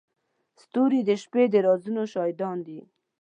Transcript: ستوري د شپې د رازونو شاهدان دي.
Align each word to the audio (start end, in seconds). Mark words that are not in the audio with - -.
ستوري 0.63 1.01
د 1.05 1.11
شپې 1.23 1.43
د 1.53 1.55
رازونو 1.67 2.01
شاهدان 2.13 2.57
دي. 2.67 2.79